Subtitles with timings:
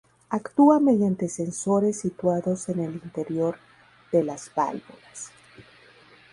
[0.29, 3.57] Actúa mediante sensores situados en el interior
[4.11, 5.29] de las válvulas.